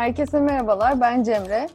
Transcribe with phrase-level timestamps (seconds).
[0.00, 1.68] Herkese merhabalar, ben Cemre.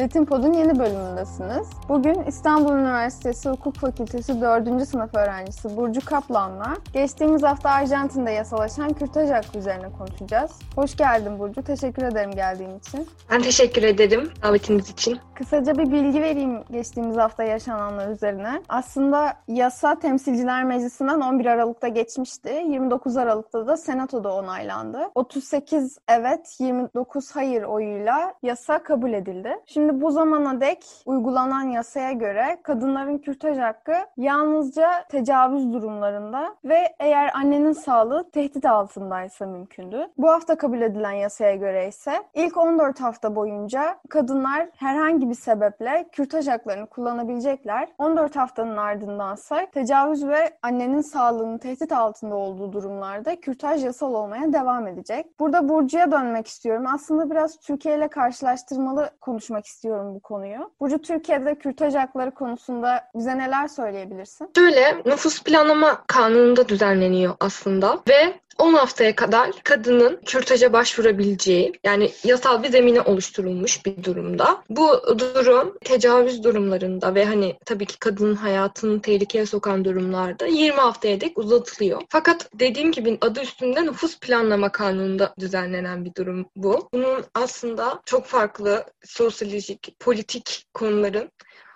[0.00, 1.68] Latin Pod'un yeni bölümündesiniz.
[1.88, 4.88] Bugün İstanbul Üniversitesi Hukuk Fakültesi 4.
[4.88, 10.50] sınıf öğrencisi Burcu Kaplan'la geçtiğimiz hafta Arjantin'de yasalaşan kürtaj hakkı üzerine konuşacağız.
[10.74, 13.06] Hoş geldin Burcu, teşekkür ederim geldiğin için.
[13.30, 15.18] Ben teşekkür ederim davetiniz için.
[15.34, 18.62] Kısaca bir bilgi vereyim geçtiğimiz hafta yaşananlar üzerine.
[18.68, 22.64] Aslında yasa Temsilciler Meclisi'nden 11 Aralık'ta geçmişti.
[22.68, 24.98] 29 Aralık'ta da Senato'da onaylandı.
[25.14, 29.56] 38 evet, 29 hayır oyuyla yasa kabul edildi.
[29.66, 37.30] Şimdi bu zamana dek uygulanan yasaya göre kadınların kürtaj hakkı yalnızca tecavüz durumlarında ve eğer
[37.34, 40.06] annenin sağlığı tehdit altındaysa mümkündü.
[40.18, 46.08] Bu hafta kabul edilen yasaya göre ise ilk 14 hafta boyunca kadınlar herhangi bir sebeple
[46.12, 47.88] kürtaj haklarını kullanabilecekler.
[47.98, 54.86] 14 haftanın ardındansa tecavüz ve annenin sağlığının tehdit altında olduğu durumlarda kürtaj yasal olmaya devam
[54.86, 55.40] edecek.
[55.40, 56.84] Burada Burcu'ya dönmek istiyorum.
[56.94, 60.70] Aslında biraz Türkiye ile karşılaştırmalı konuşmak istiyorum bu konuyu.
[60.80, 64.50] Burcu Türkiye'de kürtaj hakları konusunda bize neler söyleyebilirsin?
[64.56, 72.62] Şöyle nüfus planlama kanununda düzenleniyor aslında ve 10 haftaya kadar kadının kürtaja başvurabileceği yani yasal
[72.62, 74.62] bir zemine oluşturulmuş bir durumda.
[74.70, 81.20] Bu durum tecavüz durumlarında ve hani tabii ki kadının hayatını tehlikeye sokan durumlarda 20 haftaya
[81.20, 82.02] dek uzatılıyor.
[82.08, 86.88] Fakat dediğim gibi adı üstünde nüfus planlama kanununda düzenlenen bir durum bu.
[86.92, 91.30] Bunun aslında çok farklı sosyolojik, politik konuların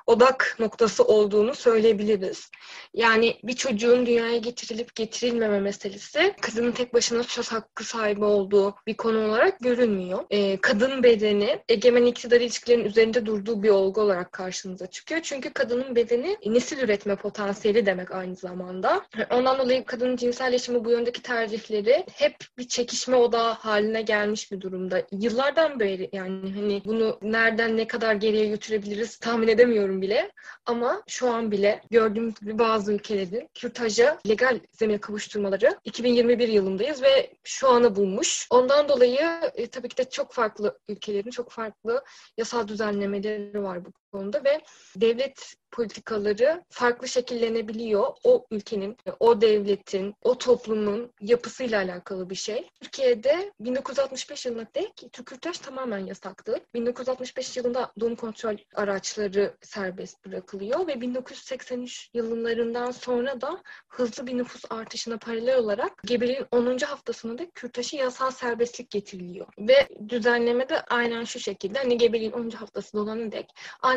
[0.06, 2.50] odak noktası olduğunu söyleyebiliriz.
[2.94, 8.96] Yani bir çocuğun dünyaya getirilip getirilmeme meselesi kadının tek başına söz hakkı sahibi olduğu bir
[8.96, 10.24] konu olarak görünmüyor.
[10.30, 15.20] Ee, kadın bedeni egemen iktidar ilişkilerinin üzerinde durduğu bir olgu olarak karşımıza çıkıyor.
[15.20, 19.06] Çünkü kadının bedeni nesil üretme potansiyeli demek aynı zamanda.
[19.30, 24.60] Ondan dolayı kadının cinsel yaşamı bu yöndeki tercihleri hep bir çekişme odağı haline gelmiş bir
[24.60, 25.02] durumda.
[25.12, 30.32] Yıllardan beri yani hani bunu nereden ne kadar geriye götürebiliriz tahmin edemiyorum bilmiyorum bile.
[30.66, 37.32] Ama şu an bile gördüğümüz gibi bazı ülkelerin kürtaja legal zemin kavuşturmaları 2021 yılındayız ve
[37.44, 38.46] şu anı bulmuş.
[38.50, 39.20] Ondan dolayı
[39.54, 42.04] e, tabii ki de çok farklı ülkelerin çok farklı
[42.36, 44.60] yasal düzenlemeleri var bu konuda ve
[44.96, 48.06] devlet politikaları farklı şekillenebiliyor.
[48.24, 52.68] O ülkenin, o devletin, o toplumun yapısıyla alakalı bir şey.
[52.82, 56.60] Türkiye'de 1965 yılına dek tükürtaj tamamen yasaktı.
[56.74, 64.64] 1965 yılında doğum kontrol araçları serbest bırakılıyor ve 1983 yıllarından sonra da hızlı bir nüfus
[64.70, 66.78] artışına paralel olarak gebeliğin 10.
[66.78, 69.46] haftasında da kürtajı yasal serbestlik getiriliyor.
[69.58, 72.50] Ve düzenleme de aynen şu şekilde hani gebeliğin 10.
[72.50, 73.46] haftası dolana dek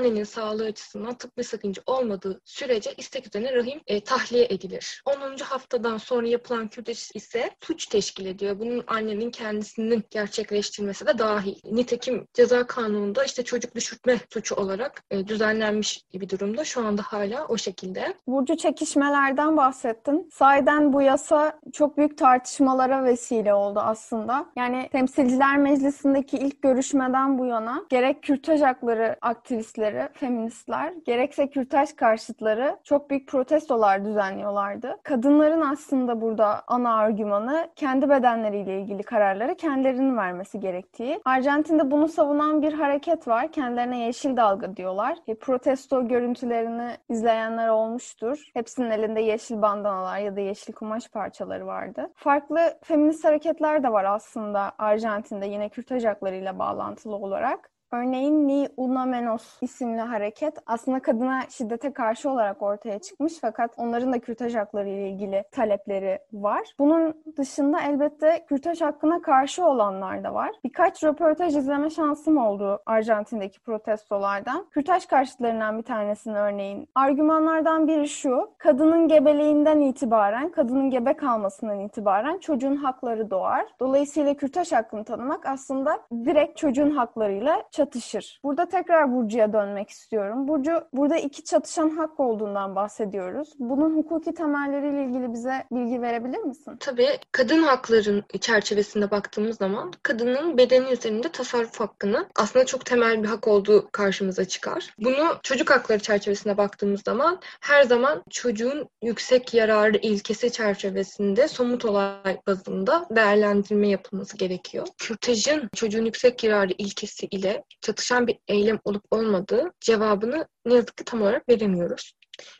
[0.07, 5.01] annenin sağlığı açısından tıbbi sakınca olmadığı sürece istek üzerine rahim e, tahliye edilir.
[5.05, 5.37] 10.
[5.37, 8.59] haftadan sonra yapılan kürdeş ise suç teşkil ediyor.
[8.59, 11.55] Bunun annenin kendisinin gerçekleştirmesi de dahil.
[11.71, 16.63] Nitekim ceza kanununda işte çocuk düşürtme suçu olarak e, düzenlenmiş bir durumda.
[16.63, 18.13] Şu anda hala o şekilde.
[18.27, 20.29] Burcu çekişmelerden bahsettin.
[20.33, 24.45] Sayeden bu yasa çok büyük tartışmalara vesile oldu aslında.
[24.55, 32.77] Yani Temsilciler Meclisi'ndeki ilk görüşmeden bu yana gerek kürtaj hakları aktivistleri, feministler, gerekse kürtaj karşıtları
[32.83, 34.97] çok büyük protestolar düzenliyorlardı.
[35.03, 41.21] Kadınların aslında burada ana argümanı kendi bedenleriyle ilgili kararları kendilerinin vermesi gerektiği.
[41.25, 43.51] Arjantin'de bunu savunan bir hareket var.
[43.51, 45.17] Kendilerine yeşil dalga diyorlar.
[45.27, 48.43] E, protesto görüntülerini izleyenler olmuştur.
[48.53, 52.11] Hepsinin elinde yeşil bandanalar ya da yeşil kumaş parçaları vardı.
[52.15, 57.76] Farklı feminist hareketler de var aslında Arjantin'de yine kürtaj haklarıyla bağlantılı olarak.
[57.91, 64.13] Örneğin Ni Una Menos isimli hareket aslında kadına şiddete karşı olarak ortaya çıkmış fakat onların
[64.13, 66.61] da kürtaj hakları ile ilgili talepleri var.
[66.79, 70.51] Bunun dışında elbette kürtaj hakkına karşı olanlar da var.
[70.63, 74.65] Birkaç röportaj izleme şansım oldu Arjantin'deki protestolardan.
[74.71, 76.89] Kürtaj karşıtlarından bir tanesinin örneğin.
[76.95, 83.65] Argümanlardan biri şu, kadının gebeliğinden itibaren, kadının gebe kalmasından itibaren çocuğun hakları doğar.
[83.79, 88.39] Dolayısıyla kürtaj hakkını tanımak aslında direkt çocuğun haklarıyla çatışır.
[88.43, 90.47] Burada tekrar Burcu'ya dönmek istiyorum.
[90.47, 93.53] Burcu, burada iki çatışan hak olduğundan bahsediyoruz.
[93.59, 96.77] Bunun hukuki temelleriyle ilgili bize bilgi verebilir misin?
[96.79, 97.09] Tabii.
[97.31, 103.47] Kadın hakların çerçevesinde baktığımız zaman kadının bedeni üzerinde tasarruf hakkını aslında çok temel bir hak
[103.47, 104.93] olduğu karşımıza çıkar.
[104.99, 112.37] Bunu çocuk hakları çerçevesinde baktığımız zaman her zaman çocuğun yüksek yararı ilkesi çerçevesinde somut olay
[112.47, 114.87] bazında değerlendirme yapılması gerekiyor.
[114.97, 121.05] Kürtajın çocuğun yüksek yararı ilkesi ile çatışan bir eylem olup olmadığı cevabını ne yazık ki
[121.05, 122.13] tam olarak veremiyoruz.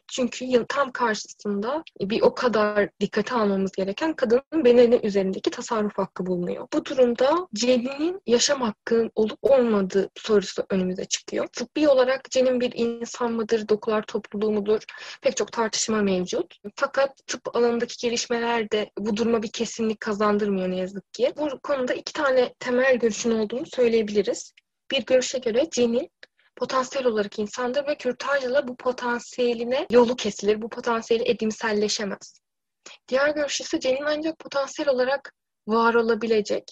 [0.08, 6.68] Çünkü tam karşısında bir o kadar dikkate almamız gereken kadının bedeni üzerindeki tasarruf hakkı bulunuyor.
[6.74, 11.48] Bu durumda Cen'in yaşam hakkı olup olmadığı sorusu önümüze çıkıyor.
[11.48, 14.84] Tıbbi olarak Cen'in bir insan mıdır, dokular topluluğu mudur?
[15.22, 16.56] Pek çok tartışma mevcut.
[16.76, 21.34] Fakat tıp alanındaki gelişmeler de bu duruma bir kesinlik kazandırmıyor ne yazık ki.
[21.38, 24.54] Bu konuda iki tane temel görüşün olduğunu söyleyebiliriz.
[24.92, 26.12] Bir görüşe göre Cen'in
[26.56, 30.62] potansiyel olarak insandır ve kürtajla bu potansiyeline yolu kesilir.
[30.62, 32.42] Bu potansiyeli edimselleşemez.
[33.08, 35.34] Diğer görüş ise Cen'in ancak potansiyel olarak
[35.68, 36.64] var olabilecek,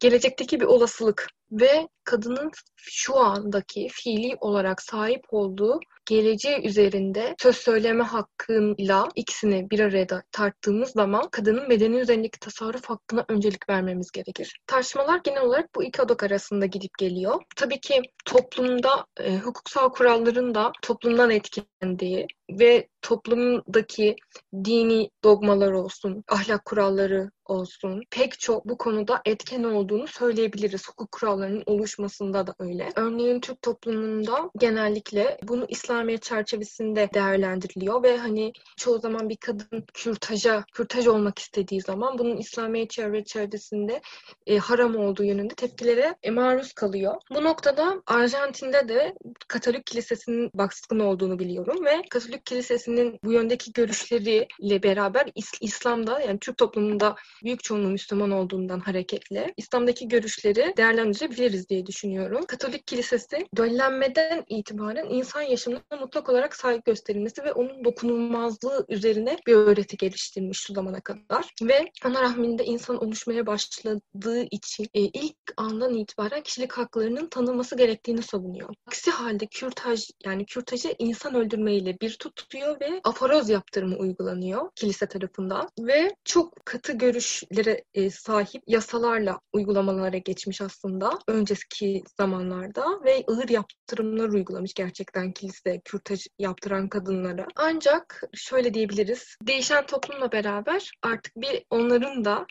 [0.00, 8.04] gelecekteki bir olasılık ve kadının şu andaki fiili olarak sahip olduğu geleceği üzerinde söz söyleme
[8.04, 14.60] hakkıyla ikisini bir araya tarttığımız zaman kadının bedeni üzerindeki tasarruf hakkına öncelik vermemiz gerekir.
[14.66, 17.42] Tartışmalar genel olarak bu iki odak arasında gidip geliyor.
[17.56, 24.16] Tabii ki toplumda e, hukuksal kuralların da toplumdan etkilendiği ve toplumdaki
[24.64, 30.88] dini dogmalar olsun, ahlak kuralları olsun pek çok bu konuda etken olduğunu söyleyebiliriz.
[30.88, 32.88] Hukuk kurallarının oluşmasında da öyle.
[32.96, 40.64] Örneğin Türk toplumunda genellikle bunu İslamiyet çerçevesinde değerlendiriliyor ve hani çoğu zaman bir kadın kürtaja,
[40.72, 44.00] kürtaj olmak istediği zaman bunun İslamiyet çerçevesinde
[44.46, 47.14] e, haram olduğu yönünde tepkilere e, maruz kalıyor.
[47.34, 49.14] Bu noktada Arjantin'de de
[49.48, 56.38] Katolik Kilisesi'nin baskın olduğunu biliyorum ve Katolik Kilisesi'nin bu yöndeki görüşleriyle beraber İs- İslam'da yani
[56.38, 62.44] Türk toplumunda büyük çoğunluğu Müslüman olduğundan hareketle İslam'daki görüşleri değerlendirebiliriz diye düşünüyorum.
[62.48, 69.54] Katolik Kilisesi döllenmeden itibaren insan yaşamına mutlak olarak saygı gösterilmesi ve onun dokunulmazlığı üzerine bir
[69.54, 71.54] öğreti geliştirmiş şu zamana kadar.
[71.62, 78.22] Ve ana rahminde insan oluşmaya başladığı için e, ilk andan itibaren kişilik haklarının tanınması gerektiğini
[78.22, 78.74] savunuyor.
[78.86, 85.68] Aksi halde kürtaj yani kürtajı insan öldürmeyle bir tutuyor ve aforoz yaptırımı uygulanıyor kilise tarafından
[85.80, 94.28] ve çok katı görüşlere e, sahip yasalarla uygulamalara geçmiş aslında önceki zamanlarda ve ağır yaptırımlar
[94.28, 97.46] uygulamış gerçekten kilise kürtaj yaptıran kadınlara.
[97.56, 102.46] Ancak şöyle diyebiliriz değişen toplumla beraber artık bir onların da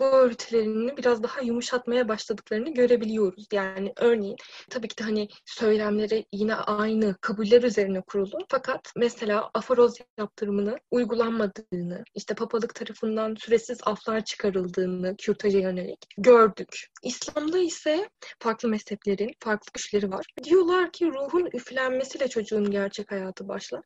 [0.00, 3.46] bu örgütlerini biraz daha yumuşatmaya başladıklarını görebiliyoruz.
[3.52, 4.36] Yani örneğin
[4.70, 8.38] tabii ki de hani söylemleri yine aynı kabuller üzerine kurulu.
[8.48, 16.86] Fakat mesela aforoz yaptırımını uygulanmadığını, işte papalık tarafından süresiz aflar çıkarıldığını kürtaja yönelik gördük.
[17.02, 20.26] İslam'da ise farklı mezheplerin farklı güçleri var.
[20.44, 23.82] Diyorlar ki ruhun üflenmesiyle çocuğun gerçek hayatı başlar.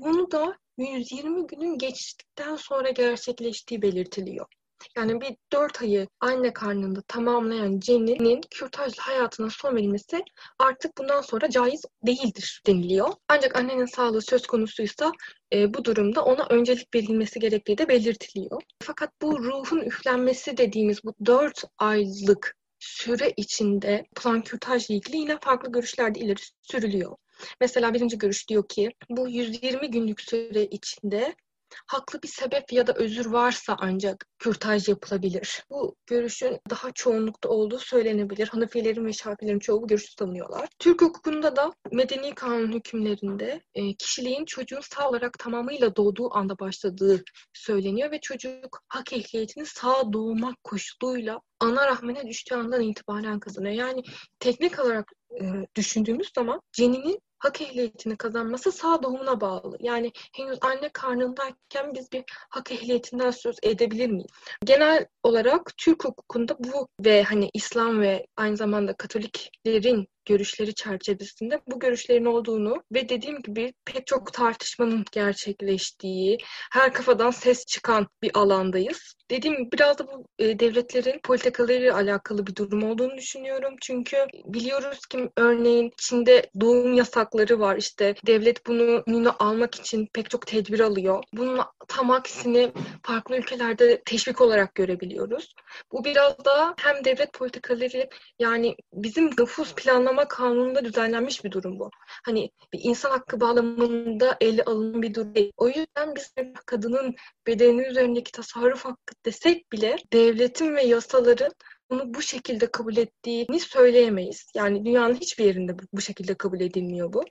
[0.00, 4.46] Bunu da 120 günün geçtikten sonra gerçekleştiği belirtiliyor.
[4.96, 10.22] Yani bir dört ayı anne karnında tamamlayan Cen'in kürtajlı hayatına son verilmesi
[10.58, 13.08] artık bundan sonra caiz değildir deniliyor.
[13.28, 15.12] Ancak annenin sağlığı söz konusuysa
[15.52, 18.62] e, bu durumda ona öncelik verilmesi gerektiği de belirtiliyor.
[18.82, 25.72] Fakat bu ruhun üflenmesi dediğimiz bu dört aylık süre içinde plan kürtajla ilgili yine farklı
[25.72, 27.16] görüşler de ileri sürülüyor.
[27.60, 31.34] Mesela birinci görüş diyor ki bu 120 günlük süre içinde
[31.86, 35.64] haklı bir sebep ya da özür varsa ancak kürtaj yapılabilir.
[35.70, 38.48] Bu görüşün daha çoğunlukta olduğu söylenebilir.
[38.48, 40.68] Hanefilerin ve Şafilerin çoğu bu görüşü savunuyorlar.
[40.78, 47.24] Türk hukukunda da medeni kanun hükümlerinde e, kişiliğin çocuğun sağ olarak tamamıyla doğduğu anda başladığı
[47.52, 53.74] söyleniyor ve çocuk hak ehliyetini sağ doğmak koşuluyla ana rahmine düştüğü andan itibaren kazanıyor.
[53.74, 54.02] Yani
[54.40, 55.44] teknik olarak e,
[55.76, 59.76] düşündüğümüz zaman ceninin hak ehliyetini kazanması sağ doğumuna bağlı.
[59.80, 64.30] Yani henüz anne karnındayken biz bir hak ehliyetinden söz edebilir miyiz?
[64.64, 71.78] Genel olarak Türk hukukunda bu ve hani İslam ve aynı zamanda Katoliklerin görüşleri çerçevesinde bu
[71.78, 76.38] görüşlerin olduğunu ve dediğim gibi pek çok tartışmanın gerçekleştiği,
[76.72, 79.14] her kafadan ses çıkan bir alandayız.
[79.30, 83.74] Dediğim gibi biraz da bu e, devletlerin politikalarıyla alakalı bir durum olduğunu düşünüyorum.
[83.80, 87.76] Çünkü biliyoruz ki örneğin Çin'de doğum yasakları var.
[87.76, 91.24] İşte devlet bunu önüne almak için pek çok tedbir alıyor.
[91.32, 95.54] Bunun tam aksini farklı ülkelerde teşvik olarak görebiliyoruz.
[95.92, 99.74] Bu biraz da hem devlet politikaları yani bizim nüfus
[100.12, 101.90] planlama kanununda düzenlenmiş bir durum bu.
[102.24, 105.52] Hani bir insan hakkı bağlamında ele alınan bir durum değil.
[105.56, 106.34] O yüzden biz
[106.66, 107.14] kadının
[107.46, 111.52] bedeni üzerindeki tasarruf hakkı desek bile devletin ve yasaların
[111.90, 114.46] bunu bu şekilde kabul ettiğini söyleyemeyiz.
[114.54, 117.24] Yani dünyanın hiçbir yerinde bu şekilde kabul edilmiyor bu.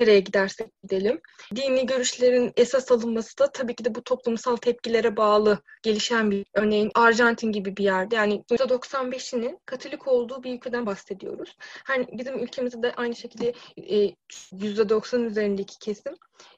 [0.00, 1.20] Nereye gidersek gidelim.
[1.56, 6.90] Dini görüşlerin esas alınması da tabii ki de bu toplumsal tepkilere bağlı gelişen bir örneğin
[6.94, 11.56] Arjantin gibi bir yerde yani %95'inin Katolik olduğu bir ülkeden bahsediyoruz.
[11.84, 14.14] Hani bizim ülkemizde de aynı şekilde e,
[14.52, 16.14] %90 üzerindeki kesim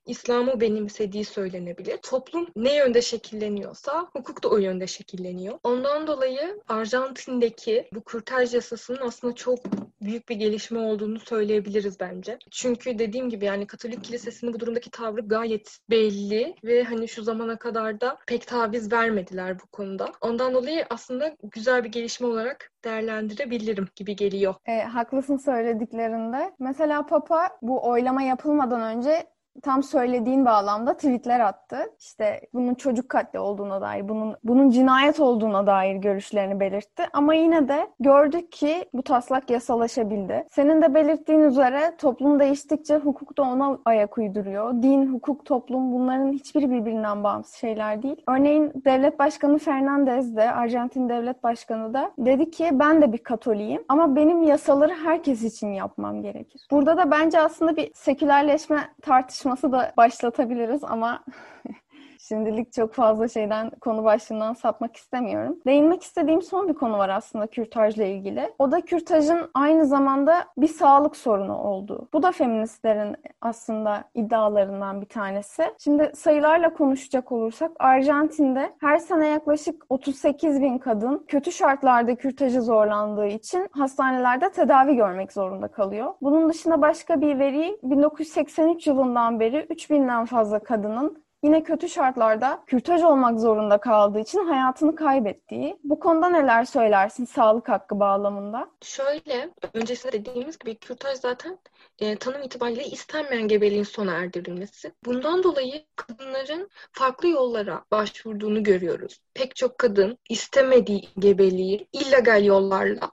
[0.06, 1.96] İslam'ı benimsediği söylenebilir.
[1.96, 5.58] Toplum ne yönde şekilleniyorsa hukuk da o yönde şekilleniyor.
[5.64, 9.58] Ondan dolayı Arjantin'deki bu kürtaj yasasının aslında çok
[10.02, 12.38] büyük bir gelişme olduğunu söyleyebiliriz bence.
[12.50, 17.58] Çünkü dediğim gibi yani Katolik Kilisesi'nin bu durumdaki tavrı gayet belli ve hani şu zamana
[17.58, 20.12] kadar da pek taviz vermediler bu konuda.
[20.20, 24.54] Ondan dolayı aslında güzel bir gelişme olarak değerlendirebilirim gibi geliyor.
[24.66, 26.52] E, haklısın söylediklerinde.
[26.58, 29.26] Mesela Papa bu oylama yapılmadan önce
[29.60, 31.76] tam söylediğin bağlamda tweetler attı.
[31.98, 37.02] İşte bunun çocuk katli olduğuna dair, bunun bunun cinayet olduğuna dair görüşlerini belirtti.
[37.12, 40.46] Ama yine de gördük ki bu taslak yasalaşabildi.
[40.50, 44.82] Senin de belirttiğin üzere toplum değiştikçe hukuk da ona ayak uyduruyor.
[44.82, 48.22] Din, hukuk, toplum bunların hiçbiri birbirinden bağımsız şeyler değil.
[48.28, 53.82] Örneğin devlet başkanı Fernandez de, Arjantin devlet başkanı da dedi ki ben de bir katoliyim
[53.88, 56.66] ama benim yasaları herkes için yapmam gerekir.
[56.70, 61.24] Burada da bence aslında bir sekülerleşme tartışması tartışması da başlatabiliriz ama
[62.30, 65.58] Şimdilik çok fazla şeyden, konu başlığından sapmak istemiyorum.
[65.66, 68.54] Değinmek istediğim son bir konu var aslında kürtajla ilgili.
[68.58, 72.08] O da kürtajın aynı zamanda bir sağlık sorunu olduğu.
[72.12, 75.62] Bu da feministlerin aslında iddialarından bir tanesi.
[75.78, 83.26] Şimdi sayılarla konuşacak olursak Arjantin'de her sene yaklaşık 38 bin kadın kötü şartlarda kürtajı zorlandığı
[83.26, 86.14] için hastanelerde tedavi görmek zorunda kalıyor.
[86.22, 93.02] Bunun dışında başka bir veri 1983 yılından beri 3000'den fazla kadının yine kötü şartlarda kürtaj
[93.02, 95.78] olmak zorunda kaldığı için hayatını kaybettiği.
[95.84, 98.70] Bu konuda neler söylersin sağlık hakkı bağlamında?
[98.82, 101.58] Şöyle, öncesinde dediğimiz gibi kürtaj zaten
[101.98, 104.92] e, tanım itibariyle istenmeyen gebeliğin sona erdirilmesi.
[105.04, 109.20] Bundan dolayı kadınların farklı yollara başvurduğunu görüyoruz.
[109.34, 113.10] Pek çok kadın istemediği gebeliği illegal yollarla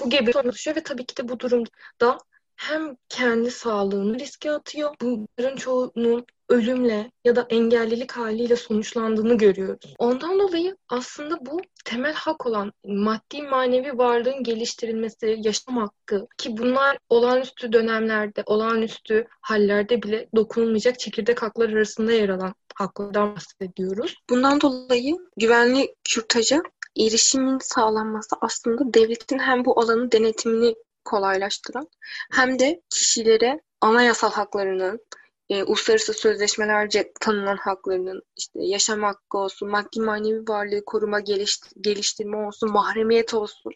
[0.00, 2.18] bu gebe sonuçluyor ve tabii ki de bu durumda
[2.56, 4.94] hem kendi sağlığını riske atıyor.
[5.00, 9.94] Bunların çoğunun ölümle ya da engellilik haliyle sonuçlandığını görüyoruz.
[9.98, 16.98] Ondan dolayı aslında bu temel hak olan maddi manevi varlığın geliştirilmesi, yaşam hakkı ki bunlar
[17.08, 24.14] olağanüstü dönemlerde, olağanüstü hallerde bile dokunulmayacak çekirdek haklar arasında yer alan haklardan bahsediyoruz.
[24.30, 26.62] Bundan dolayı güvenli kürtaja
[26.98, 31.88] erişimin sağlanması aslında devletin hem bu alanın denetimini kolaylaştıran
[32.32, 35.00] hem de kişilere anayasal haklarının,
[35.48, 42.36] e, uluslararası sözleşmelerce tanınan haklarının işte yaşam hakkı olsun, maddi manevi varlığı koruma, geliş, geliştirme
[42.36, 43.72] olsun, mahremiyet olsun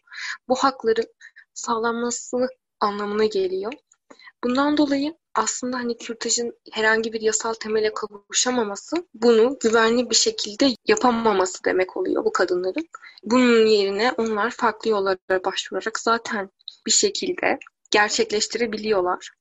[0.49, 1.07] bu hakların
[1.55, 2.49] sağlanması
[2.81, 3.73] anlamına geliyor.
[4.45, 11.65] Bundan dolayı aslında hani kürtajın herhangi bir yasal temele kavuşamaması bunu güvenli bir şekilde yapamaması
[11.65, 12.89] demek oluyor bu kadınların.
[13.25, 16.51] Bunun yerine onlar farklı yollara başvurarak zaten
[16.87, 17.59] bir şekilde
[17.91, 19.38] gerçekleştirebiliyorlar.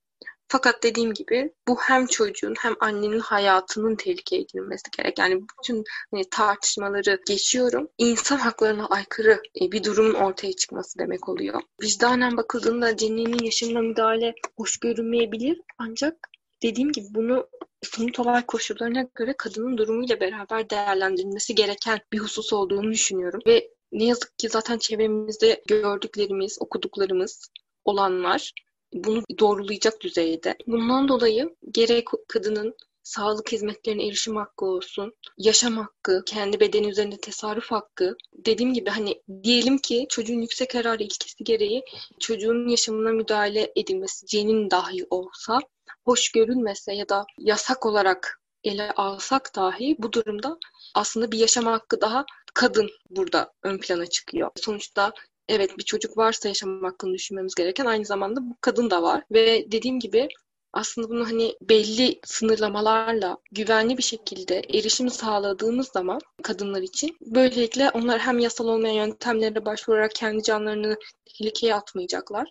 [0.49, 5.19] Fakat dediğim gibi bu hem çocuğun hem annenin hayatının tehlikeye girmesi gerek.
[5.19, 7.89] Yani bütün hani, tartışmaları geçiyorum.
[7.97, 11.61] İnsan haklarına aykırı e, bir durumun ortaya çıkması demek oluyor.
[11.83, 15.61] Vicdanen bakıldığında Cenne'nin yaşamına müdahale hoş görünmeyebilir.
[15.77, 16.15] Ancak
[16.63, 17.47] dediğim gibi bunu
[17.83, 23.41] somut olay koşullarına göre kadının durumuyla beraber değerlendirilmesi gereken bir husus olduğunu düşünüyorum.
[23.47, 27.49] Ve ne yazık ki zaten çevremizde gördüklerimiz, okuduklarımız
[27.85, 28.51] olanlar
[28.93, 30.55] bunu doğrulayacak düzeyde.
[30.67, 37.71] Bundan dolayı gerek kadının sağlık hizmetlerine erişim hakkı olsun, yaşam hakkı, kendi bedeni üzerinde tasarruf
[37.71, 38.15] hakkı.
[38.33, 41.83] Dediğim gibi hani diyelim ki çocuğun yüksek kararı ilkesi gereği
[42.19, 45.59] çocuğun yaşamına müdahale edilmesi cenin dahi olsa
[46.05, 50.57] hoş görülmese ya da yasak olarak ele alsak dahi bu durumda
[50.95, 54.51] aslında bir yaşam hakkı daha kadın burada ön plana çıkıyor.
[54.55, 55.13] Sonuçta
[55.49, 59.23] evet bir çocuk varsa yaşam hakkını düşünmemiz gereken aynı zamanda bu kadın da var.
[59.31, 60.27] Ve dediğim gibi
[60.73, 68.19] aslında bunu hani belli sınırlamalarla güvenli bir şekilde erişim sağladığımız zaman kadınlar için böylelikle onlar
[68.19, 72.47] hem yasal olmayan yöntemlere başvurarak kendi canlarını tehlikeye atmayacaklar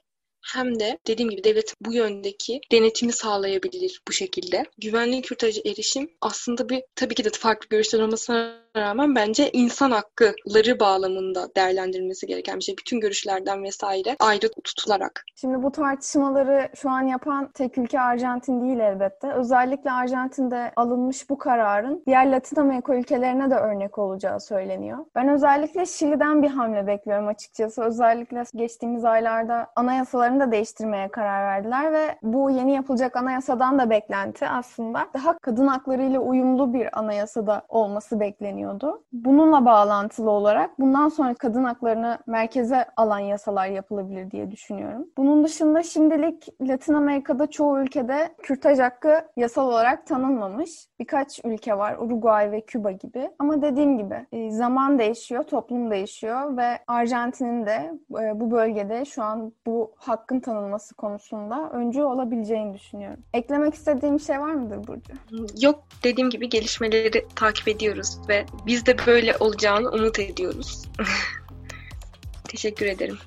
[0.54, 4.64] hem de dediğim gibi devlet bu yöndeki denetimi sağlayabilir bu şekilde.
[4.78, 10.80] Güvenli kürtaja erişim aslında bir tabii ki de farklı görüşler olmasına rağmen bence insan hakları
[10.80, 12.76] bağlamında değerlendirilmesi gereken bir şey.
[12.78, 15.24] Bütün görüşlerden vesaire ayrı tutularak.
[15.36, 19.32] Şimdi bu tartışmaları şu an yapan tek ülke Arjantin değil elbette.
[19.32, 24.98] Özellikle Arjantin'de alınmış bu kararın diğer Latin Amerika ülkelerine de örnek olacağı söyleniyor.
[25.14, 27.82] Ben özellikle Şili'den bir hamle bekliyorum açıkçası.
[27.82, 34.48] Özellikle geçtiğimiz aylarda anayasalarını da değiştirmeye karar verdiler ve bu yeni yapılacak anayasadan da beklenti
[34.48, 38.20] aslında daha kadın haklarıyla uyumlu bir anayasada olması
[38.66, 39.02] bekleniyordu.
[39.12, 45.06] Bununla bağlantılı olarak bundan sonra kadın haklarını merkeze alan yasalar yapılabilir diye düşünüyorum.
[45.16, 50.70] Bunun dışında şimdilik Latin Amerika'da çoğu ülkede kürtaj hakkı yasal olarak tanınmamış.
[51.00, 53.30] Birkaç ülke var, Uruguay ve Küba gibi.
[53.38, 59.22] Ama dediğim gibi e, zaman değişiyor, toplum değişiyor ve Arjantin'in de e, bu bölgede şu
[59.22, 63.20] an bu hakkın tanınması konusunda öncü olabileceğini düşünüyorum.
[63.34, 65.12] Eklemek istediğim şey var mıdır Burcu?
[65.60, 70.88] Yok dediğim gibi gelişmeleri takip ediyoruz ve biz de böyle olacağını umut ediyoruz.
[72.48, 73.18] Teşekkür ederim.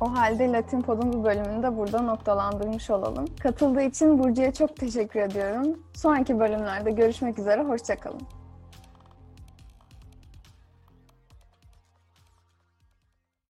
[0.00, 3.24] O halde Latin Pod'un bu bölümünü de burada noktalandırmış olalım.
[3.40, 5.78] Katıldığı için Burcu'ya çok teşekkür ediyorum.
[5.94, 8.20] Sonraki bölümlerde görüşmek üzere, hoşçakalın.